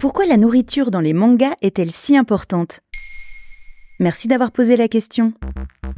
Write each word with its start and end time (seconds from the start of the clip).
Pourquoi 0.00 0.24
la 0.24 0.38
nourriture 0.38 0.90
dans 0.90 1.02
les 1.02 1.12
mangas 1.12 1.56
est-elle 1.60 1.90
si 1.90 2.16
importante? 2.16 2.80
Merci 3.98 4.28
d'avoir 4.28 4.50
posé 4.50 4.78
la 4.78 4.88
question. 4.88 5.34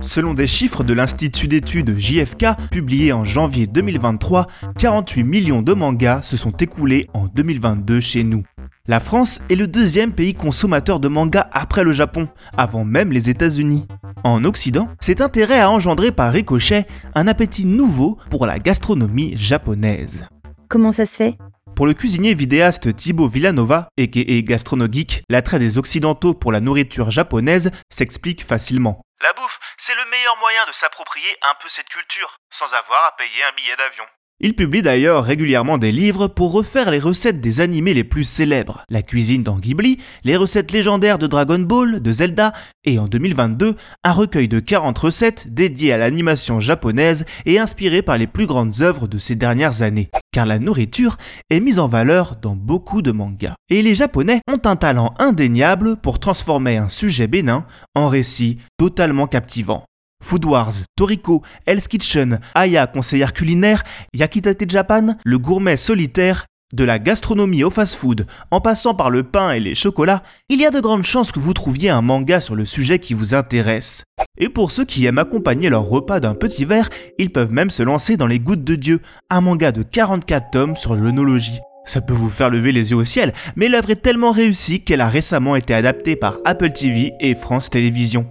Selon 0.01 0.35
des 0.35 0.49
chiffres 0.49 0.83
de 0.83 0.93
l'Institut 0.93 1.47
d'études 1.47 1.97
JFK 1.97 2.47
publiés 2.73 3.13
en 3.13 3.25
janvier 3.25 3.69
2023, 3.69 4.49
48 4.77 5.23
millions 5.23 5.63
de 5.63 5.73
mangas 5.73 6.23
se 6.23 6.37
sont 6.37 6.51
écoulés 6.51 7.07
en 7.15 7.27
2022 7.27 8.01
chez 8.01 8.25
nous. 8.25 8.43
La 8.89 8.99
France 8.99 9.41
est 9.49 9.55
le 9.55 9.69
deuxième 9.69 10.13
pays 10.13 10.35
consommateur 10.35 10.99
de 10.99 11.07
mangas 11.07 11.47
après 11.53 11.85
le 11.85 11.93
Japon, 11.93 12.27
avant 12.57 12.85
même 12.85 13.13
les 13.13 13.31
États-Unis. 13.31 13.87
En 14.25 14.45
Occident, 14.45 14.89
cet 14.99 15.21
intérêt 15.21 15.61
a 15.61 15.71
engendré 15.71 16.11
par 16.11 16.33
ricochet 16.33 16.87
un 17.15 17.29
appétit 17.29 17.67
nouveau 17.67 18.19
pour 18.31 18.47
la 18.47 18.59
gastronomie 18.59 19.37
japonaise. 19.37 20.25
Comment 20.69 20.91
ça 20.91 21.07
se 21.07 21.15
fait? 21.15 21.37
Pour 21.75 21.87
le 21.87 21.95
cuisinier 21.95 22.35
vidéaste 22.35 22.95
Thibaut 22.95 23.29
Villanova, 23.29 23.89
a.k.a. 23.99 24.41
Gastronogeek, 24.43 25.23
l'attrait 25.31 25.59
des 25.59 25.79
Occidentaux 25.79 26.35
pour 26.35 26.53
la 26.53 26.61
nourriture 26.61 27.11
japonaise 27.11 27.71
s'explique 27.91 28.45
facilement. 28.45 29.01
La 29.23 29.33
bouffe, 29.33 29.59
c'est 29.79 29.95
le 29.95 30.11
meilleur 30.11 30.37
moyen 30.39 30.65
de 30.67 30.73
s'approprier 30.73 31.31
un 31.43 31.55
peu 31.61 31.69
cette 31.69 31.89
culture, 31.89 32.37
sans 32.51 32.73
avoir 32.75 33.07
à 33.07 33.17
payer 33.17 33.43
un 33.49 33.55
billet 33.57 33.77
d'avion. 33.77 34.05
Il 34.45 34.55
publie 34.55 34.83
d'ailleurs 34.83 35.25
régulièrement 35.25 35.79
des 35.79 35.93
livres 35.93 36.27
pour 36.27 36.51
refaire 36.51 36.91
les 36.91 36.99
recettes 36.99 37.41
des 37.41 37.61
animés 37.61 37.95
les 37.95 38.03
plus 38.03 38.25
célèbres, 38.25 38.83
la 38.91 39.01
cuisine 39.01 39.45
dans 39.45 39.57
Ghibli, 39.57 39.99
les 40.25 40.37
recettes 40.37 40.73
légendaires 40.73 41.19
de 41.19 41.29
Dragon 41.29 41.61
Ball, 41.61 42.03
de 42.03 42.11
Zelda, 42.11 42.53
et 42.85 42.99
en 42.99 43.07
2022, 43.07 43.77
un 44.03 44.13
recueil 44.13 44.49
de 44.49 44.59
40 44.59 44.99
recettes 44.99 45.55
dédiées 45.55 45.93
à 45.93 45.99
l'animation 45.99 46.59
japonaise 46.59 47.25
et 47.47 47.61
inspirées 47.61 48.03
par 48.03 48.19
les 48.19 48.27
plus 48.27 48.47
grandes 48.47 48.83
œuvres 48.83 49.07
de 49.07 49.17
ces 49.17 49.37
dernières 49.37 49.83
années. 49.83 50.11
Car 50.33 50.45
la 50.45 50.59
nourriture 50.59 51.19
est 51.49 51.61
mise 51.61 51.79
en 51.79 51.87
valeur 51.87 52.35
dans 52.43 52.57
beaucoup 52.57 53.01
de 53.01 53.13
mangas. 53.13 53.55
Et 53.71 53.81
les 53.83 53.95
japonais 53.95 54.41
ont 54.51 54.61
un 54.65 54.75
talent 54.75 55.15
indéniable 55.21 55.99
pour 55.99 56.19
transformer 56.19 56.79
un 56.79 56.89
sujet 56.89 57.29
bénin 57.29 57.65
en 57.95 58.09
récit 58.09 58.59
totalement 58.77 59.29
captivant. 59.29 59.85
Food 60.23 60.47
Wars, 60.47 60.73
Toriko, 60.97 61.43
Hell's 61.67 61.89
Kitchen, 61.89 62.41
Aya, 62.55 62.87
conseillère 62.87 63.35
culinaire, 63.35 63.85
Yakitate 64.15 64.71
Japan, 64.71 65.17
le 65.25 65.39
gourmet 65.39 65.77
solitaire, 65.77 66.47
de 66.73 66.85
la 66.85 66.99
gastronomie 66.99 67.65
au 67.65 67.71
fast-food, 67.71 68.27
en 68.51 68.61
passant 68.61 68.95
par 68.95 69.11
le 69.11 69.23
pain 69.23 69.53
et 69.53 69.61
les 69.61 69.75
chocolats, 69.75 70.23
il 70.49 70.61
y 70.61 70.67
a 70.67 70.71
de 70.71 70.81
grandes 70.81 71.05
chances 71.05 71.33
que 71.33 71.39
vous 71.39 71.53
trouviez 71.53 71.91
un 71.91 72.01
manga 72.01 72.41
sur 72.41 72.55
le 72.55 72.65
sujet 72.65 72.99
qui 72.99 73.15
vous 73.15 73.35
intéresse. 73.35 74.05
Et 74.39 74.49
pour 74.49 74.73
ceux 74.73 74.85
qui 74.85 75.05
aiment 75.05 75.19
accompagner 75.19 75.69
leur 75.69 75.85
repas 75.85 76.21
d'un 76.21 76.35
petit 76.35 76.65
verre, 76.65 76.89
ils 77.19 77.31
peuvent 77.31 77.53
même 77.53 77.71
se 77.71 77.83
lancer 77.83 78.17
dans 78.17 78.27
Les 78.27 78.39
Gouttes 78.39 78.65
de 78.65 78.75
Dieu, 78.75 79.01
un 79.29 79.43
manga 79.43 79.71
de 79.71 79.83
44 79.83 80.51
tomes 80.51 80.77
sur 80.77 80.95
l'œnologie. 80.95 81.61
Ça 81.85 82.01
peut 82.01 82.15
vous 82.15 82.31
faire 82.31 82.49
lever 82.49 82.73
les 82.73 82.91
yeux 82.91 82.97
au 82.97 83.05
ciel, 83.05 83.35
mais 83.57 83.69
l'œuvre 83.69 83.91
est 83.91 83.97
tellement 83.97 84.31
réussie 84.31 84.83
qu'elle 84.83 85.01
a 85.01 85.09
récemment 85.09 85.57
été 85.57 85.75
adaptée 85.75 86.17
par 86.17 86.37
Apple 86.45 86.73
TV 86.73 87.13
et 87.21 87.35
France 87.35 87.71
Télévisions. 87.71 88.27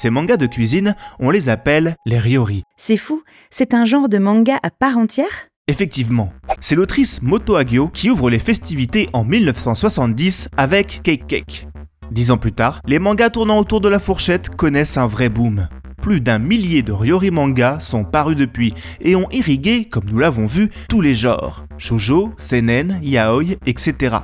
Ces 0.00 0.10
mangas 0.10 0.36
de 0.36 0.46
cuisine, 0.46 0.94
on 1.18 1.28
les 1.28 1.48
appelle 1.48 1.96
les 2.06 2.20
ryori. 2.20 2.62
C'est 2.76 2.96
fou, 2.96 3.24
c'est 3.50 3.74
un 3.74 3.84
genre 3.84 4.08
de 4.08 4.18
manga 4.18 4.56
à 4.62 4.70
part 4.70 4.96
entière? 4.96 5.48
Effectivement, 5.66 6.32
c'est 6.60 6.76
l'autrice 6.76 7.20
Moto 7.20 7.56
Hagio 7.56 7.88
qui 7.88 8.08
ouvre 8.08 8.30
les 8.30 8.38
festivités 8.38 9.08
en 9.12 9.24
1970 9.24 10.50
avec 10.56 11.00
Cake 11.02 11.26
Cake. 11.26 11.66
Dix 12.12 12.30
ans 12.30 12.38
plus 12.38 12.52
tard, 12.52 12.80
les 12.86 13.00
mangas 13.00 13.30
tournant 13.30 13.58
autour 13.58 13.80
de 13.80 13.88
la 13.88 13.98
fourchette 13.98 14.50
connaissent 14.50 14.98
un 14.98 15.08
vrai 15.08 15.30
boom. 15.30 15.66
Plus 16.00 16.20
d'un 16.20 16.38
millier 16.38 16.82
de 16.82 16.92
Ryori 16.92 17.32
mangas 17.32 17.80
sont 17.80 18.04
parus 18.04 18.36
depuis 18.36 18.74
et 19.00 19.16
ont 19.16 19.28
irrigué, 19.32 19.86
comme 19.86 20.04
nous 20.04 20.20
l'avons 20.20 20.46
vu, 20.46 20.70
tous 20.88 21.00
les 21.00 21.16
genres. 21.16 21.64
Shoujo, 21.76 22.34
seinen, 22.38 23.00
yaoi, 23.02 23.56
etc. 23.66 24.18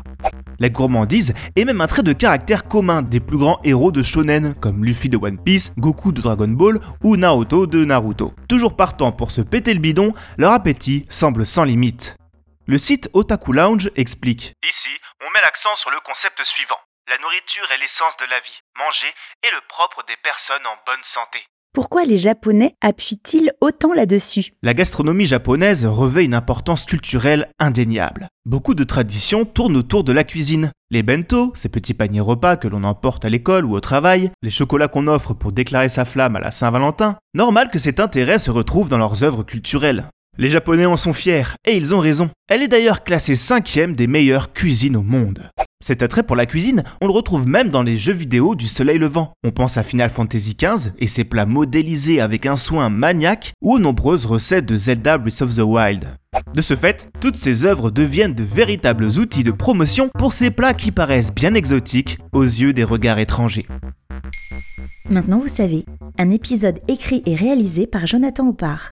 La 0.59 0.69
gourmandise 0.69 1.35
est 1.57 1.65
même 1.65 1.81
un 1.81 1.87
trait 1.87 2.03
de 2.03 2.13
caractère 2.13 2.69
commun 2.69 3.03
des 3.03 3.21
plus 3.21 3.39
grands 3.39 3.61
héros 3.65 3.91
de 3.91 4.03
shonen 4.03 4.55
comme 4.61 4.85
Luffy 4.85 5.09
de 5.09 5.17
One 5.17 5.43
Piece, 5.43 5.73
Goku 5.79 6.13
de 6.13 6.21
Dragon 6.21 6.49
Ball 6.49 6.81
ou 7.03 7.17
Naoto 7.17 7.67
de 7.67 7.85
Naruto. 7.85 8.35
Toujours 8.49 8.77
partant 8.77 9.13
pour 9.13 9.31
se 9.31 9.41
péter 9.41 9.75
le 9.75 9.81
bidon, 9.81 10.15
leur 10.39 10.53
appétit 10.53 11.07
semble 11.09 11.47
sans 11.47 11.65
limite. 11.65 12.17
Le 12.67 12.79
site 12.79 13.11
Otaku 13.13 13.53
Lounge 13.53 13.91
explique 13.97 14.55
Ici, 14.67 14.91
on 15.21 15.31
met 15.33 15.41
l'accent 15.45 15.75
sur 15.77 15.91
le 15.91 15.99
concept 16.05 16.41
suivant. 16.45 16.79
La 17.09 17.19
nourriture 17.19 17.71
est 17.73 17.79
l'essence 17.79 18.17
de 18.17 18.25
la 18.31 18.41
vie. 18.41 18.61
Manger 18.79 19.13
est 19.43 19.51
le 19.51 19.61
propre 19.69 20.03
des 20.09 20.17
personnes 20.23 20.67
en 20.67 20.77
bonne 20.87 21.05
santé. 21.05 21.45
Pourquoi 21.75 22.05
les 22.05 22.19
Japonais 22.19 22.77
appuient-ils 22.83 23.51
autant 23.61 23.93
là-dessus? 23.93 24.53
La 24.63 24.75
gastronomie 24.75 25.27
japonaise 25.27 25.85
revêt 25.85 26.25
une 26.25 26.35
importance 26.35 26.85
culturelle 26.85 27.49
indéniable. 27.59 28.29
Beaucoup 28.47 28.77
de 28.77 28.85
traditions 28.85 29.45
tournent 29.45 29.77
autour 29.77 30.05
de 30.05 30.13
la 30.13 30.23
cuisine. 30.23 30.71
Les 30.93 31.03
bento, 31.03 31.53
ces 31.57 31.69
petits 31.69 31.93
paniers 31.93 32.21
repas 32.21 32.57
que 32.57 32.69
l'on 32.69 32.85
emporte 32.85 33.25
à 33.25 33.29
l'école 33.29 33.65
ou 33.65 33.75
au 33.75 33.81
travail, 33.81 34.31
les 34.41 34.51
chocolats 34.51 34.87
qu'on 34.87 35.09
offre 35.09 35.35
pour 35.35 35.51
déclarer 35.51 35.89
sa 35.89 36.05
flamme 36.05 36.37
à 36.37 36.41
la 36.41 36.53
Saint-Valentin, 36.53 37.17
normal 37.35 37.69
que 37.73 37.81
cet 37.81 37.99
intérêt 37.99 38.39
se 38.39 38.53
retrouve 38.53 38.89
dans 38.89 38.99
leurs 38.99 39.25
œuvres 39.25 39.43
culturelles. 39.43 40.05
Les 40.37 40.49
Japonais 40.49 40.87
en 40.87 40.97
sont 40.97 41.13
fiers, 41.13 41.55
et 41.65 41.77
ils 41.77 41.95
ont 41.95 42.01
raison. 42.01 42.29
Elle 42.49 42.63
est 42.63 42.69
d'ailleurs 42.69 43.05
classée 43.05 43.37
cinquième 43.37 43.95
des 43.95 44.09
meilleures 44.09 44.53
cuisines 44.53 44.97
au 44.97 45.03
monde. 45.03 45.49
Cet 45.85 46.03
attrait 46.03 46.25
pour 46.25 46.35
la 46.35 46.47
cuisine, 46.47 46.83
on 47.01 47.07
le 47.07 47.13
retrouve 47.13 47.47
même 47.47 47.69
dans 47.69 47.85
les 47.85 47.99
jeux 47.99 48.15
vidéo 48.15 48.57
du 48.57 48.67
soleil 48.67 48.99
levant. 48.99 49.35
On 49.45 49.53
pense 49.53 49.77
à 49.77 49.85
Final 49.85 50.11
Fantasy 50.11 50.57
XV 50.57 50.91
et 50.99 51.07
ses 51.07 51.23
plats 51.25 51.47
modélisés 51.47 52.21
avec 52.21 52.47
un 52.47 52.57
soin 52.57 52.89
maniaque 52.89 53.53
ou 53.63 53.75
aux 53.75 53.79
nombreuses 53.79 54.27
recettes 54.27 54.67
de 54.67 54.77
Zelda 54.77 55.19
Breath 55.19 55.43
of 55.43 55.55
the 55.55 55.61
Wild. 55.61 56.09
De 56.53 56.63
ce 56.63 56.75
fait, 56.75 57.11
toutes 57.21 57.37
ces 57.37 57.65
œuvres 57.65 57.93
deviennent 57.93 58.35
de 58.35 58.43
véritables 58.43 59.07
outils 59.21 59.45
de 59.45 59.53
promotion 59.53 60.09
pour 60.19 60.33
ces 60.33 60.51
plats 60.51 60.75
qui 60.75 60.91
paraissent 60.91 61.33
bien 61.33 61.55
exotiques 61.55 62.19
aux 62.33 62.43
yeux 62.43 62.73
des 62.73 62.85
regards 62.85 63.19
étrangers. 63.21 63.67
Maintenant 65.11 65.39
vous 65.39 65.49
savez, 65.49 65.85
un 66.19 66.31
épisode 66.31 66.81
écrit 66.89 67.23
et 67.27 67.37
réalisé 67.37 67.87
par 67.87 68.07
Jonathan 68.07 68.49
Oppard. 68.49 68.94